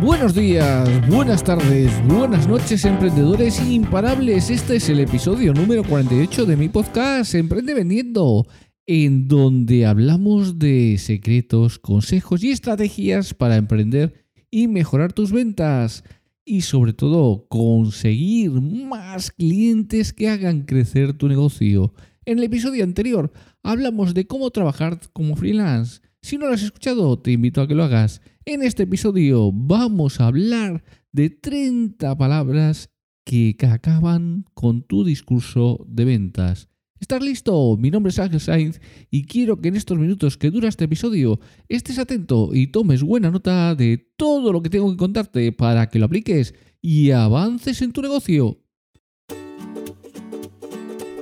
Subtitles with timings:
[0.00, 4.48] Buenos días, buenas tardes, buenas noches, emprendedores imparables.
[4.48, 8.46] Este es el episodio número 48 de mi podcast Emprende Vendiendo,
[8.86, 16.02] en donde hablamos de secretos, consejos y estrategias para emprender y mejorar tus ventas.
[16.46, 21.92] Y sobre todo, conseguir más clientes que hagan crecer tu negocio.
[22.24, 23.30] En el episodio anterior
[23.62, 26.00] hablamos de cómo trabajar como freelance.
[26.22, 28.20] Si no lo has escuchado, te invito a que lo hagas.
[28.44, 32.90] En este episodio vamos a hablar de 30 palabras
[33.24, 36.68] que acaban con tu discurso de ventas.
[37.00, 37.74] ¿Estás listo?
[37.78, 38.80] Mi nombre es Ángel Sainz
[39.10, 43.30] y quiero que en estos minutos que dura este episodio estés atento y tomes buena
[43.30, 47.92] nota de todo lo que tengo que contarte para que lo apliques y avances en
[47.92, 48.59] tu negocio.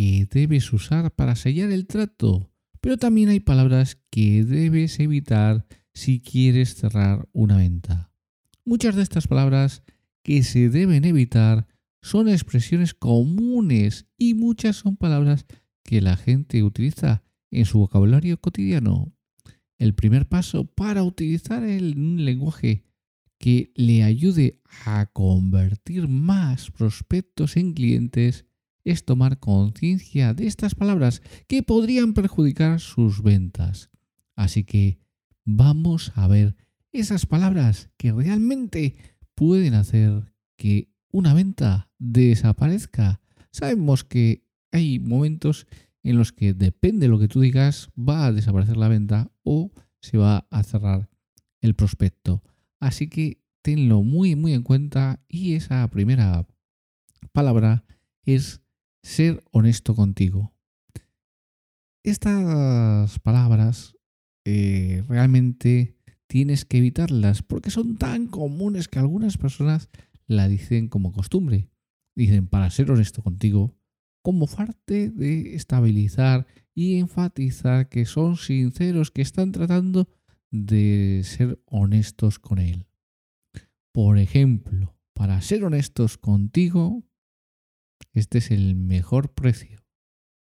[0.00, 2.50] Que debes usar para sellar el trato,
[2.80, 8.10] pero también hay palabras que debes evitar si quieres cerrar una venta.
[8.64, 9.82] Muchas de estas palabras
[10.22, 11.66] que se deben evitar
[12.00, 15.44] son expresiones comunes y muchas son palabras
[15.84, 19.12] que la gente utiliza en su vocabulario cotidiano.
[19.76, 22.86] El primer paso para utilizar el lenguaje
[23.36, 28.46] que le ayude a convertir más prospectos en clientes
[28.84, 33.90] es tomar conciencia de estas palabras que podrían perjudicar sus ventas.
[34.36, 34.98] Así que
[35.44, 36.56] vamos a ver
[36.92, 38.96] esas palabras que realmente
[39.34, 43.20] pueden hacer que una venta desaparezca.
[43.50, 45.66] Sabemos que hay momentos
[46.02, 49.72] en los que depende de lo que tú digas va a desaparecer la venta o
[50.00, 51.08] se va a cerrar
[51.60, 52.42] el prospecto.
[52.78, 56.46] Así que tenlo muy muy en cuenta y esa primera
[57.32, 57.84] palabra
[58.24, 58.62] es
[59.02, 60.52] ser honesto contigo.
[62.02, 63.96] Estas palabras
[64.44, 65.96] eh, realmente
[66.26, 69.90] tienes que evitarlas porque son tan comunes que algunas personas
[70.26, 71.68] la dicen como costumbre.
[72.14, 73.76] Dicen, para ser honesto contigo,
[74.22, 80.08] como parte de estabilizar y enfatizar que son sinceros, que están tratando
[80.50, 82.86] de ser honestos con él.
[83.92, 87.04] Por ejemplo, para ser honestos contigo,
[88.12, 89.84] este es el mejor precio.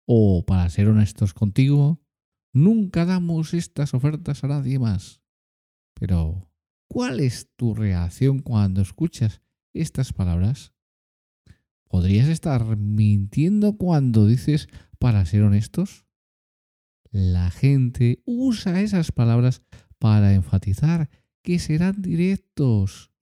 [0.07, 2.03] O para ser honestos contigo,
[2.53, 5.23] nunca damos estas ofertas a nadie más.
[5.95, 6.51] Pero,
[6.89, 9.41] ¿cuál es tu reacción cuando escuchas
[9.73, 10.73] estas palabras?
[11.89, 16.07] ¿Podrías estar mintiendo cuando dices para ser honestos?
[17.11, 19.63] La gente usa esas palabras
[19.99, 21.11] para enfatizar
[21.43, 23.13] que serán directos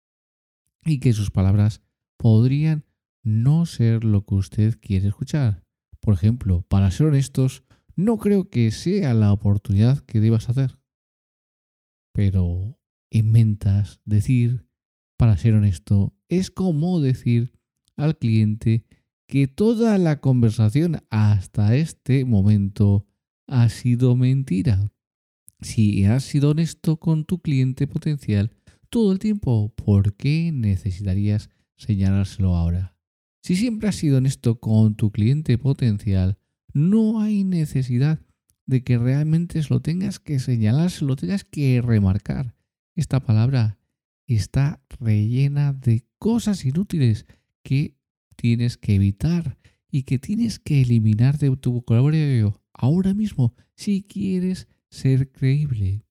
[0.85, 1.83] y que sus palabras
[2.17, 2.85] podrían
[3.23, 5.65] no ser lo que usted quiere escuchar.
[6.01, 7.65] Por ejemplo, para ser honestos,
[7.97, 10.79] no creo que sea la oportunidad que debas hacer.
[12.13, 12.79] Pero
[13.11, 14.67] en ventas, decir
[15.19, 17.53] para ser honesto es como decir
[17.97, 18.87] al cliente
[19.29, 23.07] que toda la conversación hasta este momento
[23.47, 24.91] ha sido mentira.
[25.61, 28.51] Si has sido honesto con tu cliente potencial
[28.89, 32.97] todo el tiempo, ¿por qué necesitarías señalárselo ahora?
[33.43, 36.39] Si siempre has sido honesto con tu cliente potencial,
[36.73, 38.21] no hay necesidad
[38.67, 42.55] de que realmente se lo tengas que señalar, se lo tengas que remarcar.
[42.95, 43.79] esta palabra
[44.27, 47.27] está rellena de cosas inútiles
[47.63, 47.97] que
[48.37, 49.59] tienes que evitar
[49.91, 56.05] y que tienes que eliminar de tu vocabulario ahora mismo si quieres ser creíble.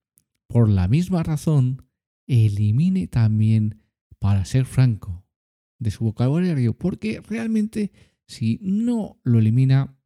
[0.48, 1.86] Por la misma razón,
[2.28, 3.82] elimine también,
[4.20, 5.24] para ser franco,
[5.80, 7.92] de su vocabulario, porque realmente
[8.28, 9.98] si no lo elimina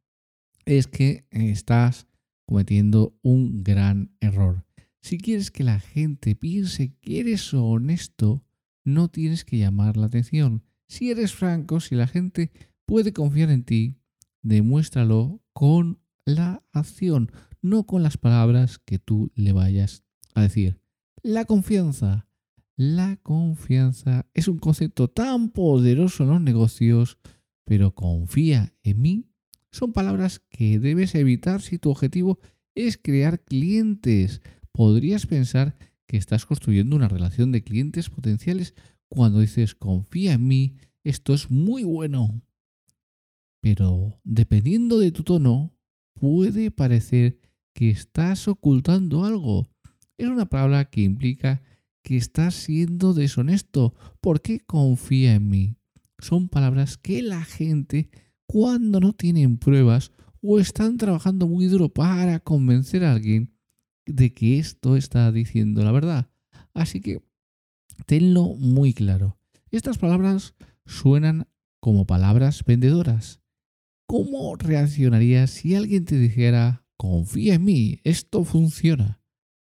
[0.64, 2.06] es que estás
[2.46, 4.64] cometiendo un gran error.
[5.02, 8.42] Si quieres que la gente piense que eres honesto,
[8.84, 10.62] no tienes que llamar la atención.
[10.88, 12.50] Si eres franco, si la gente
[12.86, 13.96] puede confiar en ti,
[14.42, 20.04] demuéstralo con la acción, no con las palabras que tú le vayas
[20.34, 20.80] a decir.
[21.22, 22.26] La confianza.
[22.76, 27.18] La confianza es un concepto tan poderoso en los negocios,
[27.64, 29.24] pero confía en mí.
[29.70, 32.38] Son palabras que debes evitar si tu objetivo
[32.74, 34.40] es crear clientes.
[34.72, 35.76] Podrías pensar
[36.06, 38.74] que estás construyendo una relación de clientes potenciales
[39.08, 42.42] cuando dices confía en mí, esto es muy bueno.
[43.60, 45.72] Pero dependiendo de tu tono,
[46.14, 47.38] puede parecer
[47.72, 49.68] que estás ocultando algo.
[50.18, 51.62] Es una palabra que implica
[52.04, 53.94] que estás siendo deshonesto.
[54.20, 55.76] ¿Por qué confía en mí?
[56.18, 58.10] Son palabras que la gente,
[58.46, 63.54] cuando no tienen pruebas o están trabajando muy duro para convencer a alguien
[64.06, 66.30] de que esto está diciendo la verdad.
[66.74, 67.22] Así que
[68.06, 69.38] tenlo muy claro.
[69.70, 70.54] Estas palabras
[70.84, 71.48] suenan
[71.80, 73.40] como palabras vendedoras.
[74.06, 79.23] ¿Cómo reaccionarías si alguien te dijera, confía en mí, esto funciona?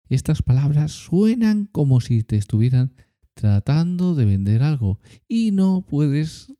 [0.09, 2.95] Estas palabras suenan como si te estuvieran
[3.35, 6.51] tratando de vender algo y no puedes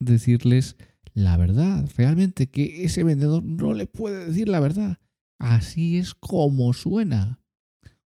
[0.00, 0.76] decirles
[1.14, 1.88] la verdad.
[1.96, 4.98] Realmente que ese vendedor no le puede decir la verdad.
[5.38, 7.40] Así es como suena.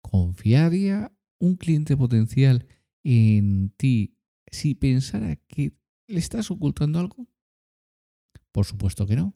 [0.01, 2.67] ¿Confiaría un cliente potencial
[3.03, 4.17] en ti
[4.51, 5.77] si pensara que
[6.07, 7.27] le estás ocultando algo?
[8.51, 9.35] Por supuesto que no.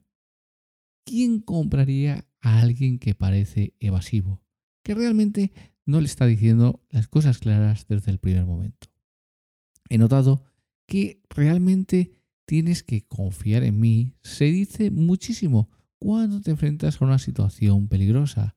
[1.04, 4.42] ¿Quién compraría a alguien que parece evasivo?
[4.82, 5.52] Que realmente
[5.86, 8.88] no le está diciendo las cosas claras desde el primer momento.
[9.88, 10.44] He notado
[10.86, 12.14] que realmente
[12.46, 14.14] tienes que confiar en mí.
[14.22, 15.68] Se dice muchísimo
[15.98, 18.56] cuando te enfrentas a una situación peligrosa.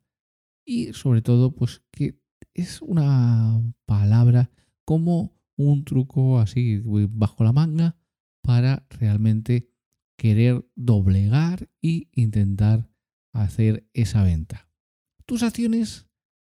[0.65, 2.19] Y sobre todo, pues que
[2.53, 4.49] es una palabra
[4.85, 7.95] como un truco así bajo la manga
[8.41, 9.69] para realmente
[10.17, 12.89] querer doblegar y intentar
[13.33, 14.69] hacer esa venta.
[15.25, 16.07] Tus acciones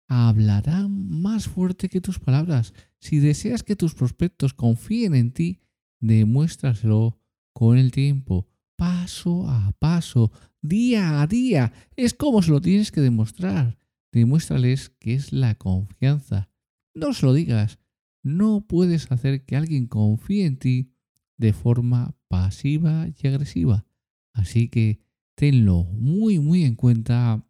[0.07, 2.73] hablarán más fuerte que tus palabras.
[2.99, 5.61] Si deseas que tus prospectos confíen en ti,
[5.99, 7.19] demuéstraselo
[7.53, 10.31] con el tiempo, paso a paso,
[10.61, 11.73] día a día.
[11.95, 13.77] Es como se lo tienes que demostrar.
[14.11, 16.49] Demuéstrales que es la confianza.
[16.93, 17.79] No se lo digas.
[18.23, 20.93] No puedes hacer que alguien confíe en ti
[21.37, 23.85] de forma pasiva y agresiva.
[24.33, 25.01] Así que
[25.35, 27.45] tenlo muy, muy en cuenta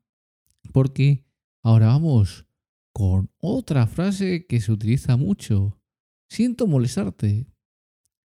[0.73, 1.25] porque
[1.61, 2.44] ahora vamos
[2.95, 5.77] con otra frase que se utiliza mucho.
[6.29, 7.45] Siento molestarte.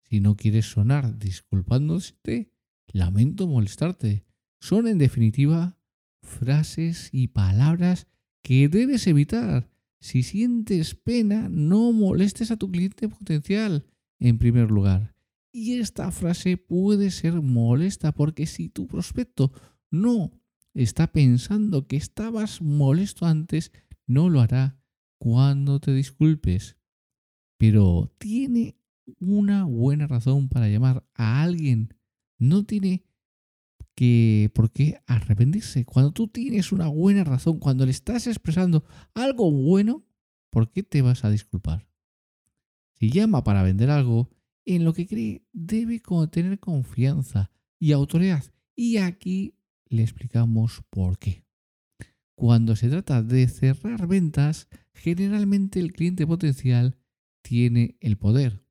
[0.04, 2.54] Si no quieres sonar disculpándote,
[2.92, 4.24] lamento molestarte.
[4.60, 5.76] Son en definitiva
[6.22, 8.06] frases y palabras
[8.44, 9.68] que debes evitar.
[9.98, 13.84] Si sientes pena, no molestes a tu cliente potencial
[14.20, 15.16] en primer lugar.
[15.50, 19.50] Y esta frase puede ser molesta porque si tu prospecto
[19.90, 20.30] no
[20.74, 23.72] está pensando que estabas molesto antes,
[24.10, 24.76] no lo hará
[25.18, 26.76] cuando te disculpes.
[27.56, 28.76] Pero tiene
[29.20, 31.94] una buena razón para llamar a alguien.
[32.38, 33.04] No tiene
[33.94, 35.84] que por qué arrepentirse.
[35.84, 40.04] Cuando tú tienes una buena razón, cuando le estás expresando algo bueno,
[40.50, 41.86] ¿por qué te vas a disculpar?
[42.94, 44.30] Si llama para vender algo,
[44.64, 48.44] en lo que cree debe tener confianza y autoridad.
[48.74, 49.54] Y aquí
[49.86, 51.44] le explicamos por qué.
[52.40, 56.96] Cuando se trata de cerrar ventas, generalmente el cliente potencial
[57.42, 58.64] tiene el poder.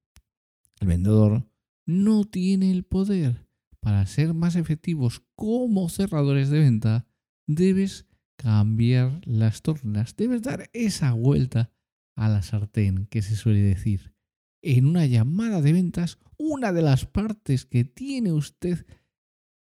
[0.79, 1.47] El vendedor
[1.85, 3.45] no tiene el poder.
[3.79, 7.05] Para ser más efectivos como cerradores de venta,
[7.45, 8.07] debes
[8.37, 11.71] cambiar las tornas, debes dar esa vuelta
[12.15, 14.15] a la sartén que se suele decir
[14.63, 18.83] en una llamada de ventas, una de las partes que tiene usted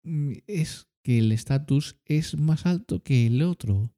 [0.02, 3.92] mm, es que el estatus es más alto que el otro.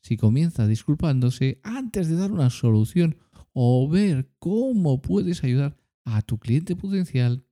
[0.00, 3.18] Si comienza disculpándose antes de dar una solución
[3.52, 7.44] o ver cómo puedes ayudar a tu cliente potencial,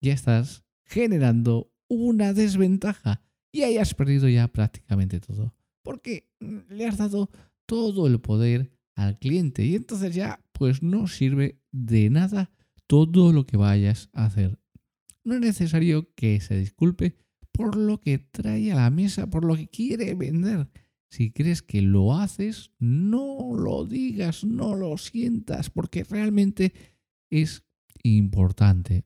[0.00, 5.54] ya estás generando una desventaja y hayas perdido ya prácticamente todo.
[5.82, 7.30] Porque mm, le has dado
[7.66, 12.52] todo el poder al cliente y entonces ya pues no sirve de nada
[12.86, 14.60] todo lo que vayas a hacer.
[15.24, 17.16] No es necesario que se disculpe
[17.54, 20.68] por lo que trae a la mesa, por lo que quiere vender.
[21.08, 26.72] Si crees que lo haces, no lo digas, no lo sientas, porque realmente
[27.30, 27.64] es
[28.02, 29.04] importante.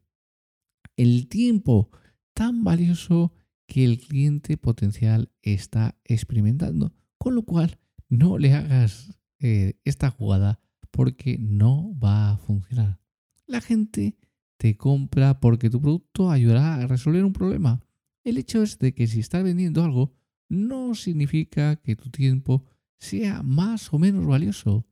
[0.97, 1.91] El tiempo
[2.33, 3.35] tan valioso
[3.67, 6.95] que el cliente potencial está experimentando.
[7.19, 7.79] Con lo cual,
[8.09, 10.59] no le hagas eh, esta jugada
[10.91, 12.99] porque no va a funcionar.
[13.47, 14.17] La gente
[14.57, 17.83] te compra porque tu producto ayudará a resolver un problema.
[18.29, 20.15] El hecho es de que si estás vendiendo algo,
[20.51, 22.67] no significa que tu tiempo
[22.99, 24.87] sea más o menos valioso.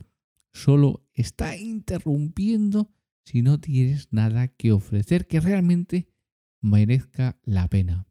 [0.54, 2.90] Solo está interrumpiendo
[3.26, 6.08] si no tienes nada que ofrecer que realmente
[6.62, 8.08] merezca la pena.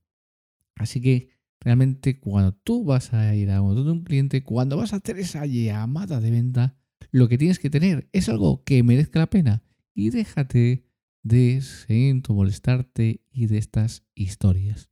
[0.76, 1.30] Así que
[1.60, 6.22] realmente cuando tú vas a ir a un cliente, cuando vas a hacer esa llamada
[6.22, 6.78] de venta,
[7.10, 9.64] lo que tienes que tener es algo que merezca la pena
[9.96, 10.86] y déjate
[11.24, 11.64] de
[12.30, 14.92] molestarte y de estas historias.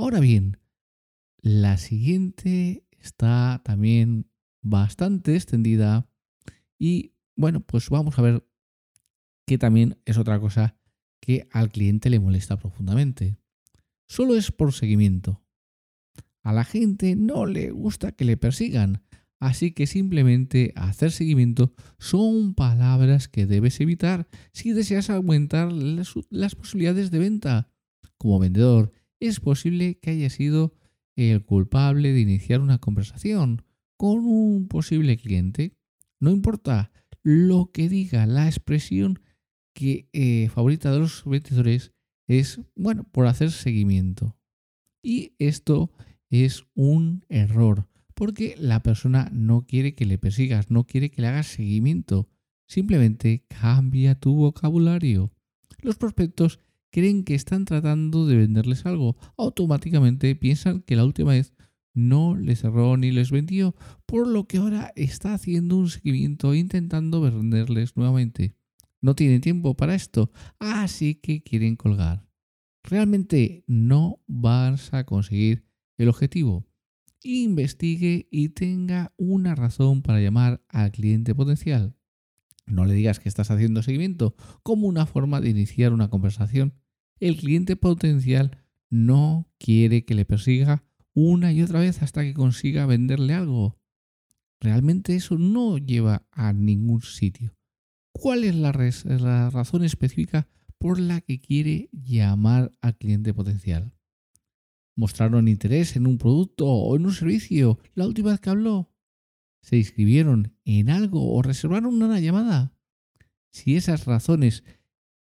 [0.00, 0.58] Ahora bien,
[1.40, 4.30] la siguiente está también
[4.62, 6.08] bastante extendida
[6.78, 8.46] y bueno, pues vamos a ver
[9.44, 10.76] que también es otra cosa
[11.20, 13.38] que al cliente le molesta profundamente.
[14.06, 15.42] Solo es por seguimiento.
[16.44, 19.02] A la gente no le gusta que le persigan,
[19.40, 27.10] así que simplemente hacer seguimiento son palabras que debes evitar si deseas aumentar las, posibilidades
[27.10, 27.72] de venta.
[28.16, 30.74] Como vendedor, es posible que haya sido
[31.16, 33.62] el culpable de iniciar una conversación
[33.96, 35.76] con un posible cliente.
[36.20, 39.20] No importa lo que diga la expresión
[39.74, 41.92] que eh, favorita de los vendedores
[42.26, 44.36] es, bueno, por hacer seguimiento.
[45.02, 45.90] Y esto
[46.30, 51.28] es un error, porque la persona no quiere que le persigas, no quiere que le
[51.28, 52.28] hagas seguimiento.
[52.66, 55.32] Simplemente cambia tu vocabulario.
[55.80, 56.60] Los prospectos
[56.90, 59.16] creen que están tratando de venderles algo.
[59.36, 61.54] Automáticamente piensan que la última vez
[61.94, 63.74] no les cerró ni les vendió,
[64.06, 68.54] por lo que ahora está haciendo un seguimiento intentando venderles nuevamente.
[69.00, 72.26] No tienen tiempo para esto, así que quieren colgar.
[72.84, 75.64] Realmente no vas a conseguir
[75.98, 76.66] el objetivo.
[77.22, 81.97] Investigue y tenga una razón para llamar al cliente potencial.
[82.68, 86.74] No le digas que estás haciendo seguimiento como una forma de iniciar una conversación.
[87.20, 88.58] El cliente potencial
[88.90, 90.84] no quiere que le persiga
[91.14, 93.78] una y otra vez hasta que consiga venderle algo.
[94.60, 97.56] Realmente eso no lleva a ningún sitio.
[98.12, 98.72] ¿Cuál es la,
[99.50, 100.48] razón específica
[100.78, 103.92] por la que quiere llamar al cliente potencial?
[104.96, 108.90] ¿Mostraron interés en un producto o en un servicio la última vez que habló?
[109.60, 112.72] ¿Se inscribieron en algo o reservaron una llamada?
[113.50, 114.64] Si esas razones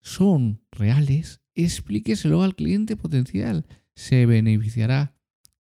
[0.02, 3.66] son reales, explíqueselo al cliente potencial.
[3.96, 5.16] Se beneficiará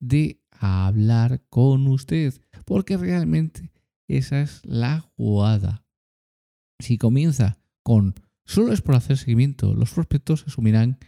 [0.00, 3.72] de hablar con usted, porque realmente
[4.08, 5.84] esa es la jugada.
[6.78, 10.98] Si comienza con solo es por hacer seguimiento, los prospectos asumirán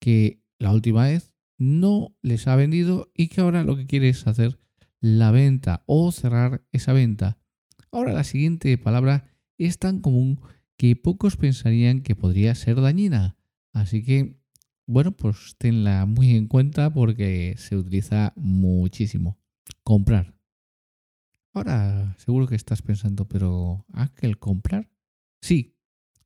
[0.00, 4.26] que la última vez no les ha vendido y que ahora lo que quiere es
[4.26, 4.58] hacer
[5.00, 7.38] la venta o cerrar esa venta.
[7.90, 10.40] Ahora la siguiente palabra es tan común
[10.76, 13.36] que pocos pensarían que podría ser dañina.
[13.72, 14.40] Así que,
[14.86, 19.38] bueno, pues tenla muy en cuenta porque se utiliza muchísimo.
[19.82, 20.34] Comprar.
[21.52, 24.88] Ahora seguro que estás pensando, pero ¿aquel comprar?
[25.40, 25.76] Sí,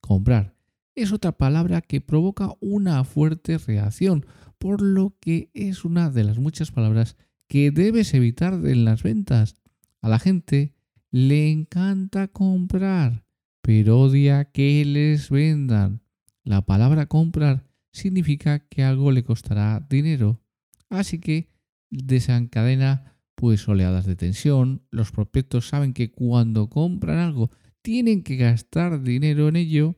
[0.00, 0.54] comprar.
[0.94, 4.26] Es otra palabra que provoca una fuerte reacción,
[4.58, 7.16] por lo que es una de las muchas palabras
[7.52, 9.56] que debes evitar en las ventas.
[10.00, 10.74] A la gente
[11.10, 13.26] le encanta comprar,
[13.60, 16.00] pero odia que les vendan.
[16.44, 20.40] La palabra comprar significa que algo le costará dinero,
[20.88, 21.50] así que
[21.90, 24.86] desencadena pues oleadas de tensión.
[24.90, 27.50] Los prospectos saben que cuando compran algo
[27.82, 29.96] tienen que gastar dinero en ello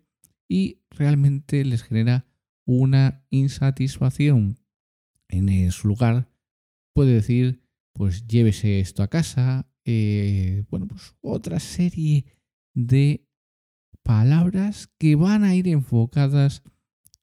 [0.49, 2.27] y realmente les genera
[2.65, 4.59] una insatisfacción.
[5.29, 6.34] En su lugar
[6.95, 7.61] puede decir,
[7.93, 12.25] pues llévese esto a casa, eh, bueno, pues otra serie
[12.75, 13.27] de
[14.03, 16.63] palabras que van a ir enfocadas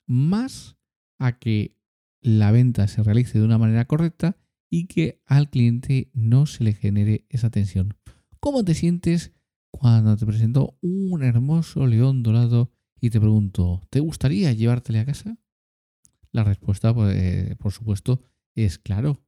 [0.05, 0.77] más
[1.19, 1.77] a que
[2.21, 4.37] la venta se realice de una manera correcta
[4.69, 7.95] y que al cliente no se le genere esa tensión.
[8.39, 9.33] ¿Cómo te sientes
[9.71, 15.37] cuando te presento un hermoso león dorado y te pregunto, ¿te gustaría llevártele a casa?
[16.31, 18.23] La respuesta, pues, eh, por supuesto,
[18.55, 19.21] es claro.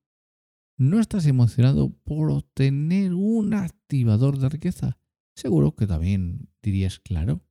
[0.77, 4.97] ¿No estás emocionado por obtener un activador de riqueza?
[5.35, 7.41] Seguro que también dirías claro.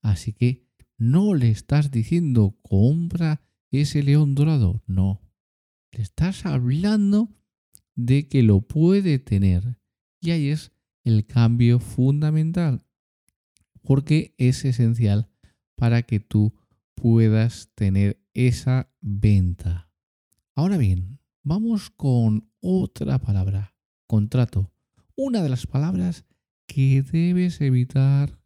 [0.00, 0.66] Así que
[0.98, 5.22] no le estás diciendo compra ese león dorado, no.
[5.92, 7.30] Le estás hablando
[7.94, 9.78] de que lo puede tener.
[10.20, 10.72] Y ahí es
[11.04, 12.84] el cambio fundamental,
[13.82, 15.28] porque es esencial
[15.76, 16.54] para que tú
[16.94, 19.90] puedas tener esa venta.
[20.54, 23.74] Ahora bien, vamos con otra palabra,
[24.06, 24.72] contrato.
[25.16, 26.24] Una de las palabras
[26.66, 28.38] que debes evitar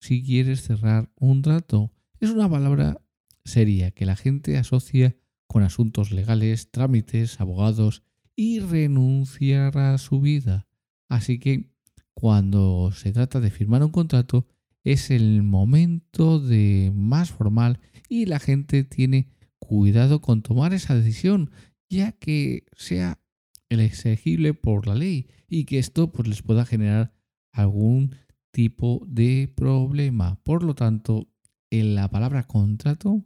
[0.00, 1.92] si quieres cerrar un trato.
[2.20, 3.00] Es una palabra
[3.44, 8.02] seria que la gente asocia con asuntos legales, trámites, abogados
[8.36, 10.66] y renunciar a su vida.
[11.08, 11.70] Así que
[12.12, 14.46] cuando se trata de firmar un contrato
[14.84, 21.50] es el momento de más formal y la gente tiene cuidado con tomar esa decisión,
[21.94, 23.20] ya que sea
[23.68, 27.14] el exigible por la ley y que esto pues, les pueda generar
[27.52, 28.14] algún
[28.50, 30.40] tipo de problema.
[30.42, 31.28] Por lo tanto,
[31.70, 33.24] en la palabra contrato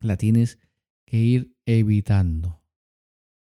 [0.00, 0.58] la tienes
[1.06, 2.62] que ir evitando.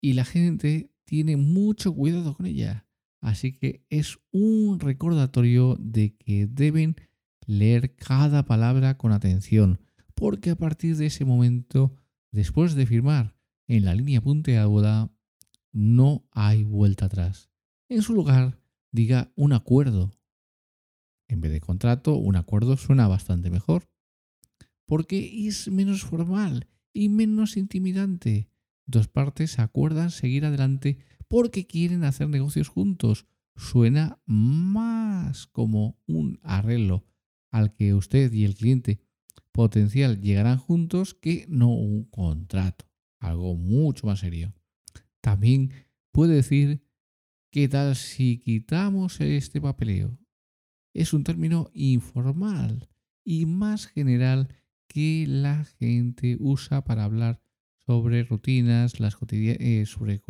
[0.02, 2.88] Y la gente tiene mucho cuidado con ella.
[3.20, 6.96] Así que es un recordatorio de que deben
[7.46, 9.80] leer cada palabra con atención,
[10.16, 11.94] porque a partir de ese momento,
[12.32, 13.36] después de firmar
[13.72, 15.10] en la línea punteada,
[15.72, 17.50] no hay vuelta atrás.
[17.88, 18.60] En su lugar,
[18.92, 20.12] diga un acuerdo.
[21.30, 23.88] En vez de contrato, un acuerdo suena bastante mejor,
[24.86, 28.50] porque es menos formal y menos intimidante.
[28.86, 30.98] Dos partes acuerdan seguir adelante
[31.30, 33.25] porque quieren hacer negocios juntos.
[33.56, 37.06] Suena más como un arreglo
[37.51, 39.00] al que usted y el cliente
[39.54, 42.91] potencial llegarán juntos que no un contrato,
[43.22, 44.54] algo mucho más serio.
[45.22, 45.72] También
[46.12, 46.84] puede decir,
[47.51, 50.20] ¿qué tal si quitamos este papeleo?
[50.94, 52.90] Es un término informal
[53.24, 54.50] y más general
[54.88, 57.42] que la gente usa para hablar
[57.86, 60.22] sobre rutinas, las eh, sobre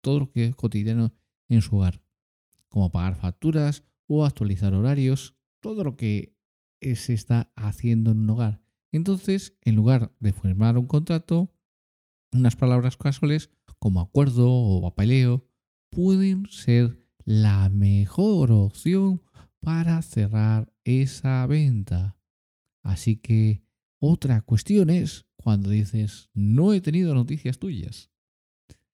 [0.00, 1.12] todo lo que es cotidiano
[1.48, 2.00] en su hogar,
[2.68, 6.34] como pagar facturas o actualizar horarios, todo lo que
[6.80, 8.62] se está haciendo en un hogar.
[8.92, 11.52] Entonces, en lugar de firmar un contrato,
[12.32, 15.46] unas palabras casuales como acuerdo o papeleo
[15.90, 19.22] pueden ser la mejor opción
[19.60, 22.16] para cerrar esa venta.
[22.82, 23.62] Así que
[24.00, 28.10] otra cuestión es cuando dices no he tenido noticias tuyas.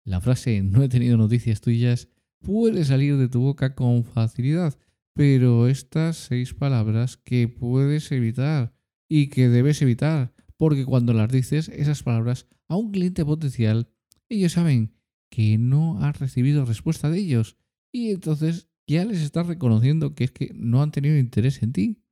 [0.04, 2.08] La frase no he tenido noticias tuyas
[2.40, 4.78] puede salir de tu boca con facilidad,
[5.14, 8.72] pero estas seis palabras que puedes evitar
[9.08, 13.90] y que debes evitar, porque cuando las dices esas palabras a un cliente potencial,
[14.28, 14.94] ellos saben
[15.30, 17.56] que no has recibido respuesta de ellos
[17.92, 22.02] y entonces ya les estás reconociendo que es que no han tenido interés en ti.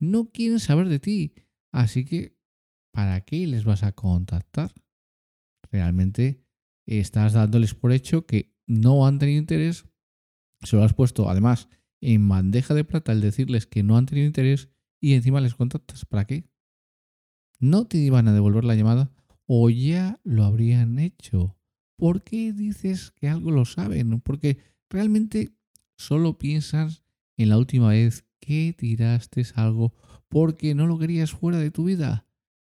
[0.00, 1.34] No quieren saber de ti,
[1.72, 2.36] así que
[2.92, 4.72] ¿para qué les vas a contactar?
[5.70, 6.44] Realmente
[6.86, 9.86] estás dándoles por hecho que no han tenido interés,
[10.62, 11.68] se lo has puesto además
[12.00, 14.68] en bandeja de plata el decirles que no han tenido interés
[15.00, 16.04] y encima les contactas.
[16.04, 16.48] ¿Para qué?
[17.60, 19.12] No te iban a devolver la llamada
[19.48, 21.56] o ya lo habrían hecho.
[21.96, 24.20] ¿Por qué dices que algo lo saben?
[24.20, 24.58] Porque
[24.90, 25.56] realmente
[25.96, 27.02] solo piensas
[27.36, 29.94] en la última vez que tiraste algo
[30.28, 32.26] porque no lo querías fuera de tu vida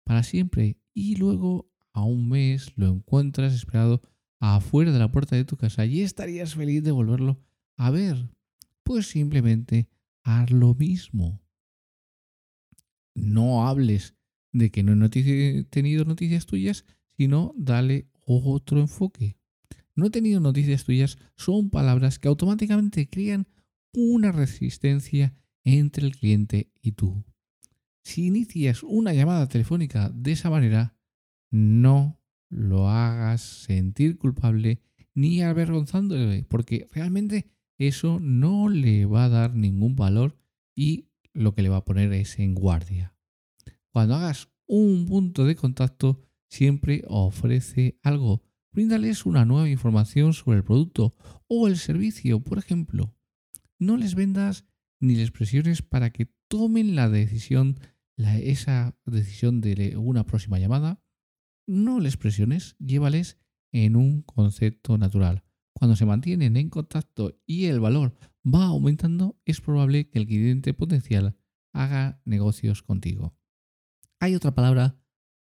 [0.05, 4.01] para siempre y luego a un mes lo encuentras esperado
[4.39, 7.37] afuera de la puerta de tu casa y estarías feliz de volverlo
[7.75, 8.31] a ver
[8.83, 9.89] pues simplemente
[10.23, 11.41] haz lo mismo.
[13.13, 14.15] No hables
[14.51, 16.85] de que no he tenido noticias tuyas,
[17.17, 19.37] sino dale otro enfoque.
[19.95, 23.47] No he tenido noticias tuyas son palabras que automáticamente crean
[23.93, 27.23] una resistencia entre el cliente y tú.
[28.03, 30.95] Si inicias una llamada telefónica de esa manera,
[31.51, 34.81] no lo hagas sentir culpable
[35.13, 40.37] ni avergonzándole, porque realmente eso no le va a dar ningún valor
[40.75, 43.15] y lo que le va a poner es en guardia.
[43.91, 48.41] Cuando hagas un punto de contacto, siempre ofrece algo.
[48.71, 51.13] Bríndales una nueva información sobre el producto
[51.47, 53.13] o el servicio, por ejemplo.
[53.79, 54.65] No les vendas
[55.01, 57.79] ni les presiones para que tomen la decisión,
[58.15, 61.03] esa decisión de una próxima llamada.
[61.67, 63.39] No les presiones, llévales
[63.73, 65.43] en un concepto natural.
[65.73, 70.73] Cuando se mantienen en contacto y el valor va aumentando, es probable que el cliente
[70.73, 71.35] potencial
[71.73, 73.35] haga negocios contigo.
[74.21, 74.95] Hay otra palabra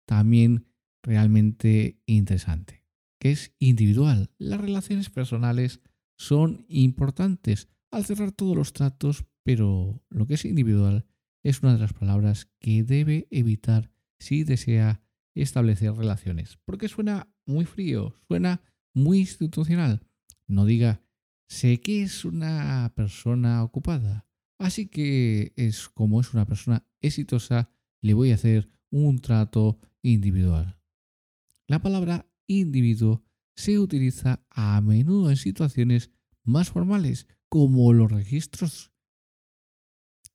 [0.06, 0.68] también
[1.02, 2.86] realmente interesante,
[3.18, 4.30] que es individual.
[4.38, 5.80] Las relaciones personales
[6.16, 11.06] son importantes al cerrar todos los tratos, pero lo que es individual
[11.42, 15.02] es una de las palabras que debe evitar si desea
[15.34, 18.62] establecer relaciones, porque suena muy frío, suena
[18.94, 20.06] muy institucional.
[20.46, 21.02] No diga,
[21.48, 28.14] sé que es una persona ocupada, así que es como es una persona exitosa, le
[28.14, 30.78] voy a hacer un trato individual.
[31.66, 33.24] La palabra individuo
[33.56, 36.10] se utiliza a menudo en situaciones
[36.44, 38.92] más formales, como los registros.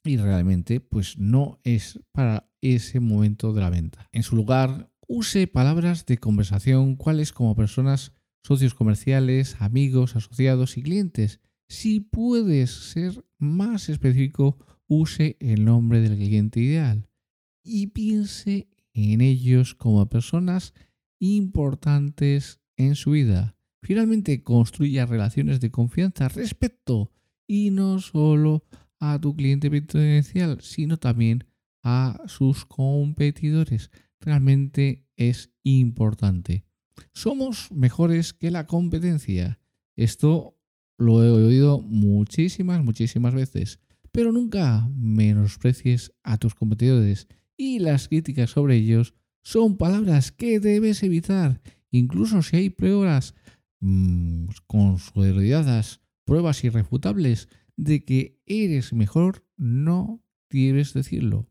[0.03, 4.09] Y realmente, pues no es para ese momento de la venta.
[4.11, 8.11] En su lugar, use palabras de conversación cuales como personas,
[8.43, 11.39] socios comerciales, amigos, asociados y clientes.
[11.69, 17.07] Si puedes ser más específico, use el nombre del cliente ideal
[17.63, 20.73] y piense en ellos como personas
[21.19, 23.55] importantes en su vida.
[23.81, 27.11] Finalmente, construya relaciones de confianza, respeto
[27.47, 28.63] y no solo
[28.99, 31.45] a tu cliente potencial, sino también
[31.83, 33.91] a sus competidores.
[34.19, 36.65] Realmente es importante.
[37.13, 39.59] Somos mejores que la competencia.
[39.95, 40.57] Esto
[40.97, 43.79] lo he oído muchísimas, muchísimas veces.
[44.11, 47.27] Pero nunca menosprecies a tus competidores
[47.63, 53.35] y las críticas sobre ellos son palabras que debes evitar, incluso si hay pruebas
[53.79, 54.47] mmm,
[56.25, 57.47] pruebas irrefutables
[57.77, 61.47] de que eres mejor, no debes decirlo.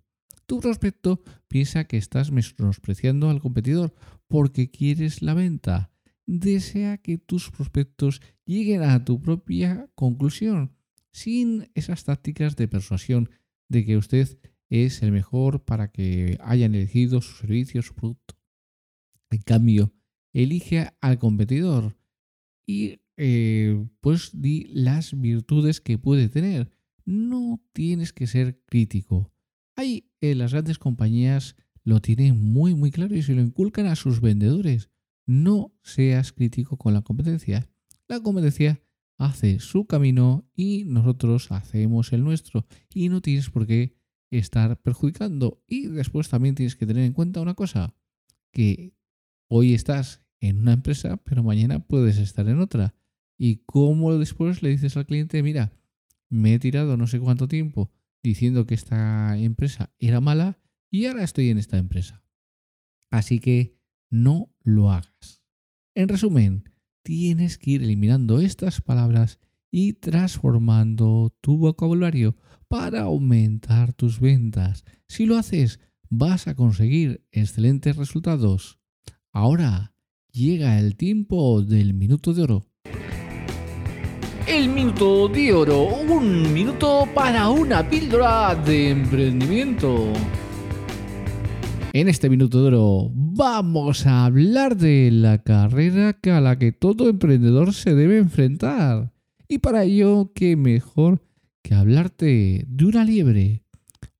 [0.46, 3.94] Tu prospecto piensa que estás menospreciando al competidor
[4.28, 5.92] porque quieres la venta.
[6.26, 10.76] Desea que tus prospectos lleguen a tu propia conclusión
[11.10, 13.30] sin esas tácticas de persuasión
[13.68, 14.38] de que usted
[14.72, 18.38] es el mejor para que hayan elegido su servicio su producto.
[19.30, 19.92] En cambio,
[20.32, 21.94] elige al competidor
[22.66, 26.70] y eh, pues di las virtudes que puede tener.
[27.04, 29.30] No tienes que ser crítico.
[29.76, 31.54] Hay en las grandes compañías
[31.84, 34.88] lo tienen muy muy claro y se lo inculcan a sus vendedores.
[35.26, 37.68] No seas crítico con la competencia.
[38.08, 38.82] La competencia
[39.18, 42.64] hace su camino y nosotros hacemos el nuestro.
[42.94, 44.01] Y no tienes por qué
[44.38, 45.62] estar perjudicando.
[45.66, 47.94] Y después también tienes que tener en cuenta una cosa,
[48.50, 48.94] que
[49.48, 52.94] hoy estás en una empresa, pero mañana puedes estar en otra.
[53.38, 55.72] Y cómo después le dices al cliente, mira,
[56.28, 57.90] me he tirado no sé cuánto tiempo
[58.22, 60.58] diciendo que esta empresa era mala
[60.90, 62.24] y ahora estoy en esta empresa.
[63.10, 63.78] Así que
[64.10, 65.42] no lo hagas.
[65.94, 66.70] En resumen,
[67.02, 69.38] tienes que ir eliminando estas palabras
[69.70, 72.36] y transformando tu vocabulario
[72.72, 74.86] para aumentar tus ventas.
[75.06, 78.78] Si lo haces, vas a conseguir excelentes resultados.
[79.30, 79.94] Ahora
[80.32, 82.66] llega el tiempo del minuto de oro.
[84.48, 90.10] El minuto de oro, un minuto para una píldora de emprendimiento.
[91.92, 97.10] En este minuto de oro vamos a hablar de la carrera a la que todo
[97.10, 99.12] emprendedor se debe enfrentar.
[99.46, 101.20] Y para ello, qué mejor
[101.62, 103.64] que hablarte de una liebre.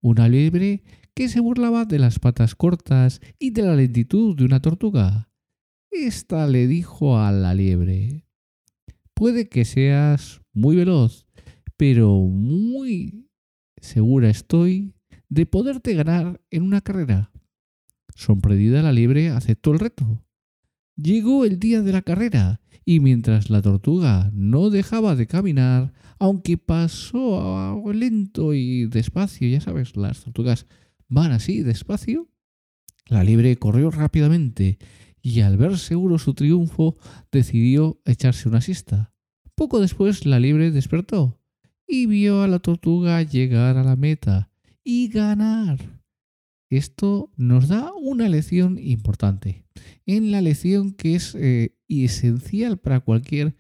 [0.01, 0.83] Una liebre
[1.15, 5.29] que se burlaba de las patas cortas y de la lentitud de una tortuga.
[5.91, 8.25] Esta le dijo a la liebre,
[9.13, 11.27] puede que seas muy veloz,
[11.77, 13.29] pero muy
[13.77, 14.95] segura estoy
[15.29, 17.31] de poderte ganar en una carrera.
[18.15, 20.25] Sorprendida la liebre aceptó el reto.
[20.97, 26.59] Llegó el día de la carrera y mientras la tortuga no dejaba de caminar, aunque
[26.59, 30.67] pasó lento y despacio, ya sabes, las tortugas
[31.09, 32.29] van así despacio,
[33.07, 34.79] la liebre corrió rápidamente
[35.21, 36.97] y al ver seguro su triunfo
[37.31, 39.13] decidió echarse una siesta.
[39.55, 41.39] Poco después la liebre despertó
[41.87, 44.51] y vio a la tortuga llegar a la meta
[44.83, 45.79] y ganar.
[46.71, 49.67] Esto nos da una lección importante.
[50.07, 53.55] En la lección que es eh, esencial para cualquier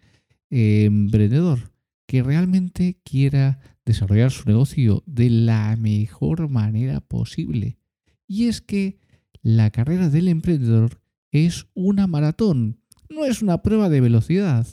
[0.51, 1.73] eh, emprendedor
[2.07, 7.79] que realmente quiera desarrollar su negocio de la mejor manera posible.
[8.27, 8.99] Y es que
[9.43, 14.67] la carrera del emprendedor es una maratón, no es una prueba de velocidad.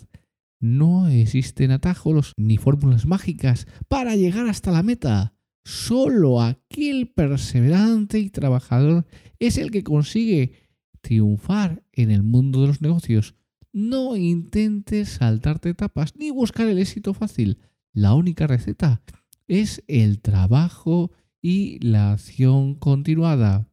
[0.62, 5.34] No existen atajos ni fórmulas mágicas para llegar hasta la meta.
[5.63, 9.06] Solo aquel perseverante y trabajador
[9.39, 10.54] es el que consigue
[11.02, 13.36] triunfar en el mundo de los negocios.
[13.71, 17.60] No intentes saltarte etapas ni buscar el éxito fácil.
[17.93, 19.01] La única receta
[19.47, 23.69] es el trabajo y la acción continuada.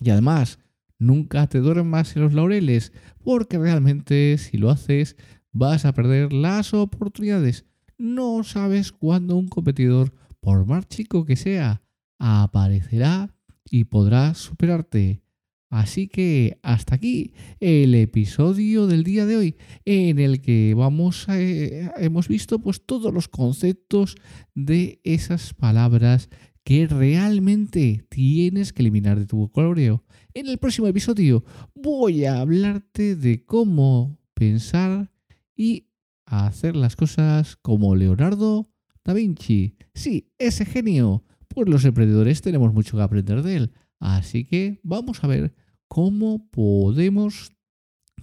[0.00, 0.60] Y además,
[0.98, 2.92] nunca te duermas en los laureles,
[3.24, 5.16] porque realmente si lo haces
[5.52, 7.64] vas a perder las oportunidades.
[7.98, 11.82] No sabes cuándo un competidor, por más chico que sea,
[12.18, 15.23] aparecerá y podrás superarte.
[15.74, 21.90] Así que hasta aquí el episodio del día de hoy en el que vamos eh,
[21.96, 24.14] hemos visto pues todos los conceptos
[24.54, 26.30] de esas palabras
[26.62, 30.04] que realmente tienes que eliminar de tu vocabulario.
[30.32, 31.42] En el próximo episodio
[31.74, 35.10] voy a hablarte de cómo pensar
[35.56, 35.88] y
[36.24, 38.70] hacer las cosas como Leonardo
[39.04, 39.74] da Vinci.
[39.92, 41.24] Sí, ese genio.
[41.48, 43.72] Pues los emprendedores tenemos mucho que aprender de él.
[43.98, 45.63] Así que vamos a ver
[45.94, 47.52] cómo podemos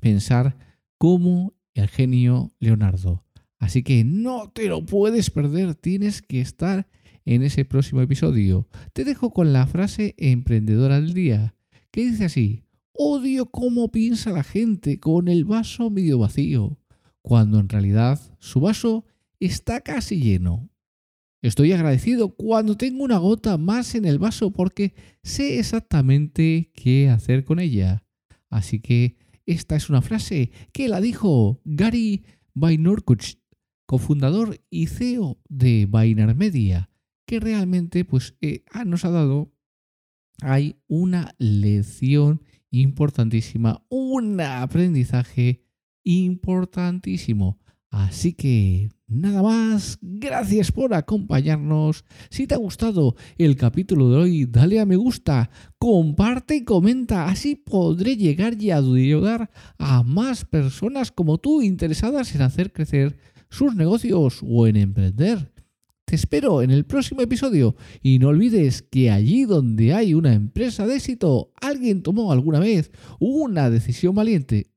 [0.02, 0.58] pensar
[0.98, 3.24] como el genio Leonardo.
[3.60, 6.90] Así que no te lo puedes perder, tienes que estar
[7.24, 8.68] en ese próximo episodio.
[8.92, 11.56] Te dejo con la frase emprendedora del día,
[11.92, 16.78] que dice así, odio cómo piensa la gente con el vaso medio vacío,
[17.22, 19.06] cuando en realidad su vaso
[19.40, 20.71] está casi lleno.
[21.42, 27.44] Estoy agradecido cuando tengo una gota más en el vaso porque sé exactamente qué hacer
[27.46, 28.04] con ella.
[28.50, 32.24] Así que esta es una frase que la dijo Gary
[32.54, 33.22] Vaynerchuk,
[33.88, 36.92] cofundador y CEO de Vayner Media,
[37.26, 39.52] que realmente pues, eh, nos ha dado
[40.42, 45.64] hay una lección importantísima, un aprendizaje
[46.04, 47.60] importantísimo.
[47.90, 52.06] Así que nada más, gracias por acompañarnos.
[52.30, 57.26] Si te ha gustado el capítulo de hoy, dale a me gusta, comparte y comenta,
[57.26, 63.18] así podré llegar y ayudar a más personas como tú interesadas en hacer crecer
[63.50, 65.52] sus negocios o en emprender.
[66.06, 70.88] Te espero en el próximo episodio y no olvides que allí donde hay una empresa
[70.88, 74.71] de éxito, alguien tomó alguna vez una decisión valiente